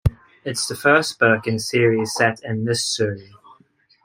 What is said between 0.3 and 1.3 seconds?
It is the first